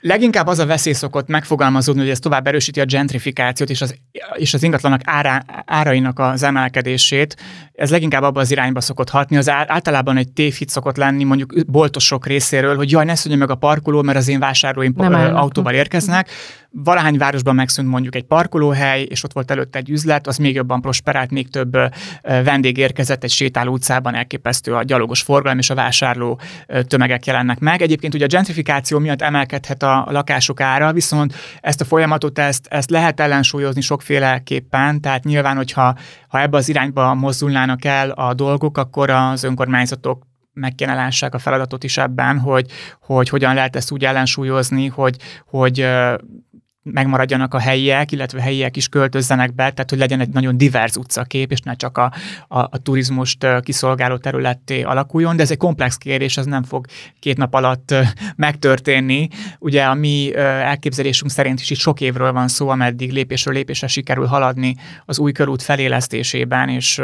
[0.00, 3.94] Leginkább az a veszély szokott megfogalmazódni, hogy ez tovább erősíti a gentrifikációt és az,
[4.34, 7.36] és az ingatlanak ára, árainak az emelkedését.
[7.72, 9.36] Ez leginkább abban az irányba szokott hatni.
[9.36, 13.54] Az általában egy tévhit szokott lenni mondjuk boltosok részéről, hogy jaj, ne szóljon meg a
[13.54, 16.30] parkoló, mert az én vásárlóim Nem autóval érkeznek.
[16.70, 20.80] Valahány városban megszűnt mondjuk egy parkolóhely, és ott volt előtte egy üzlet, az még jobban
[20.80, 21.76] prosperált, még több
[22.22, 26.40] vendég érkezett egy sétáló utcában, elképesztő a gyalogos forgalom és a vásárló
[26.82, 27.82] tömegek jelennek meg.
[27.82, 32.90] Egyébként ugye a gentrifikáció miatt emelkedhet a lakások ára, viszont ezt a folyamatot ezt, ezt
[32.90, 35.96] lehet ellensúlyozni sokféleképpen, tehát nyilván, hogyha
[36.28, 40.26] ha ebbe az irányba mozdulnának el a dolgok, akkor az önkormányzatok
[40.58, 45.16] meg kéne lássák a feladatot is ebben, hogy, hogy hogyan lehet ezt úgy ellensúlyozni, hogy,
[45.46, 45.86] hogy
[46.82, 51.50] megmaradjanak a helyiek, illetve helyiek is költözzenek be, tehát hogy legyen egy nagyon divers utcakép,
[51.52, 52.12] és ne csak a,
[52.48, 56.86] a, a turizmust kiszolgáló területté alakuljon, de ez egy komplex kérdés, ez nem fog
[57.20, 57.94] két nap alatt
[58.36, 59.28] megtörténni.
[59.58, 64.26] Ugye a mi elképzelésünk szerint is itt sok évről van szó, ameddig lépésről lépésre sikerül
[64.26, 67.00] haladni az új körút felélesztésében és,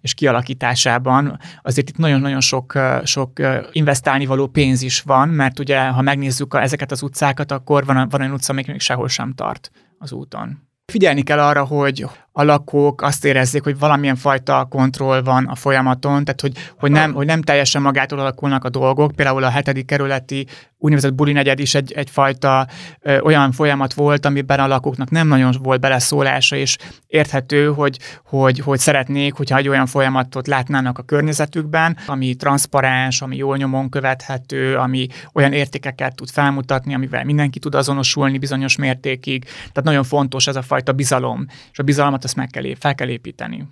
[0.00, 1.38] és kialakításában.
[1.62, 3.32] Azért itt nagyon-nagyon sok, sok
[3.72, 8.08] investálni való pénz is van, mert ugye, ha megnézzük a, ezeket az utcákat, akkor van,
[8.08, 10.68] van olyan utca, amik még sehol sem tart az úton.
[10.92, 12.06] Figyelni kell arra, hogy
[12.38, 17.12] a lakók azt érezzék, hogy valamilyen fajta kontroll van a folyamaton, tehát hogy, hogy, nem,
[17.12, 19.12] hogy nem teljesen magától alakulnak a dolgok.
[19.12, 20.46] Például a hetedik kerületi
[20.78, 22.66] úgynevezett buli negyed is egy, egyfajta
[23.00, 28.58] ö, olyan folyamat volt, amiben a lakóknak nem nagyon volt beleszólása, és érthető, hogy, hogy,
[28.58, 34.76] hogy szeretnék, hogyha egy olyan folyamatot látnának a környezetükben, ami transzparens, ami jól nyomon követhető,
[34.76, 39.44] ami olyan értékeket tud felmutatni, amivel mindenki tud azonosulni bizonyos mértékig.
[39.44, 41.46] Tehát nagyon fontos ez a fajta bizalom.
[41.72, 43.68] És a bizalmat azt meg kell, fel kell építeni.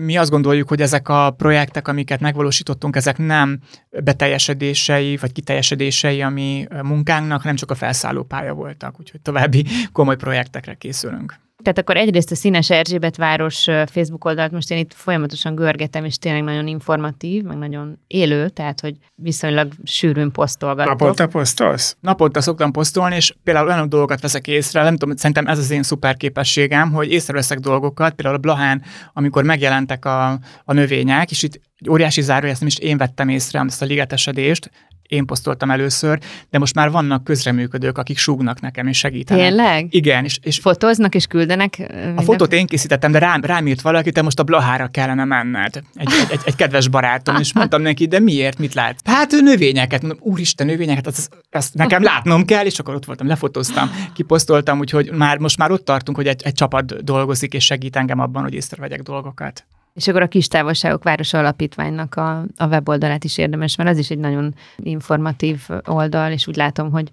[0.00, 3.60] Mi azt gondoljuk, hogy ezek a projektek, amiket megvalósítottunk, ezek nem
[4.04, 10.16] beteljesedései vagy kiteljesedései a mi munkánknak, nem csak a felszálló pálya voltak, úgyhogy további komoly
[10.16, 11.34] projektekre készülünk.
[11.62, 16.16] Tehát akkor egyrészt a Színes Erzsébet város Facebook oldalt most én itt folyamatosan görgetem, és
[16.16, 20.98] tényleg nagyon informatív, meg nagyon élő, tehát hogy viszonylag sűrűn posztolgatok.
[20.98, 21.96] Naponta posztolsz?
[22.00, 25.82] Naponta szoktam posztolni, és például olyan dolgokat veszek észre, nem tudom, szerintem ez az én
[25.82, 30.30] szuper képességem, hogy észreveszek dolgokat, például a Blahán, amikor megjelentek a,
[30.64, 33.84] a növények, és itt egy óriási zárója, ezt nem is én vettem észre, ezt a
[33.84, 34.70] ligetesedést,
[35.08, 36.18] én posztoltam először,
[36.50, 39.42] de most már vannak közreműködők, akik súgnak nekem és segítenek.
[39.46, 39.86] Tényleg?
[39.90, 40.24] Igen.
[40.24, 41.78] És, és Fotóznak és küldenek?
[41.78, 42.16] Minden...
[42.16, 45.74] A fotót én készítettem, de rám, rám írt valaki, te most a Blahára kellene menned.
[45.94, 49.00] Egy, egy, egy, egy kedves barátom, és mondtam neki, de miért, mit lát?
[49.04, 53.26] Hát ő növényeket, mondom, úristen, növényeket, azt, azt nekem látnom kell, és akkor ott voltam,
[53.26, 57.96] lefotóztam, kiposztoltam, úgyhogy már most már ott tartunk, hogy egy, egy csapat dolgozik, és segít
[57.96, 59.64] engem abban, hogy észrevegyek dolgokat.
[59.94, 64.10] És akkor a Kis Távolságok Városa Alapítványnak a, a weboldalát is érdemes, mert az is
[64.10, 67.10] egy nagyon informatív oldal, és úgy látom, hogy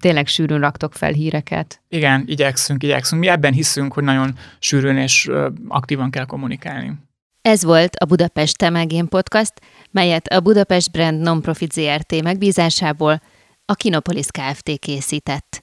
[0.00, 1.80] tényleg sűrűn raktok fel híreket.
[1.88, 3.20] Igen, igyekszünk, igyekszünk.
[3.20, 5.30] Mi ebben hiszünk, hogy nagyon sűrűn és
[5.68, 6.92] aktívan kell kommunikálni.
[7.42, 9.52] Ez volt a Budapest Temelgén Podcast,
[9.90, 13.22] melyet a Budapest Brand Nonprofit ZRT megbízásából
[13.64, 14.78] a Kinopolis Kft.
[14.78, 15.62] készített.